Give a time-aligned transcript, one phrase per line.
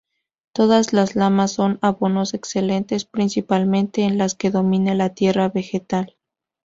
[0.53, 6.15] Todas las lamas son abonos excelentes, principalmente en las que domine la tierra vegetal.